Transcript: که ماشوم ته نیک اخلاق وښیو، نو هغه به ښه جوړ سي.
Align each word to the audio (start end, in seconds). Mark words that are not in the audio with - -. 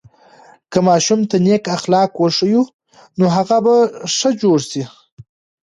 که 0.71 0.79
ماشوم 0.87 1.19
ته 1.29 1.37
نیک 1.45 1.63
اخلاق 1.77 2.11
وښیو، 2.21 2.63
نو 3.17 3.25
هغه 3.35 3.57
به 3.65 3.75
ښه 4.15 4.29
جوړ 4.41 4.59
سي. 4.69 4.83